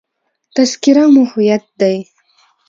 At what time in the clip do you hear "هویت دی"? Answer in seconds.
1.31-1.95